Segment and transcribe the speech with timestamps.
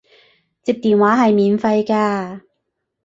[0.63, 2.41] 接電話係免費㗎